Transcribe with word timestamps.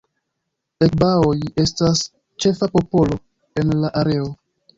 Egbaoj 0.85 1.35
estas 1.63 2.01
ĉefa 2.45 2.71
popolo 2.79 3.19
en 3.65 3.77
la 3.85 3.93
areo. 4.03 4.29